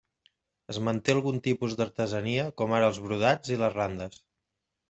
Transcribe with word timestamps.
Es 0.73 0.79
manté 0.87 1.15
algun 1.15 1.37
tipus 1.49 1.77
d'artesania 1.81 2.49
com 2.63 2.75
ara 2.79 2.91
els 2.93 3.01
brodats 3.07 3.55
i 3.57 3.63
les 3.65 3.81
randes. 3.81 4.19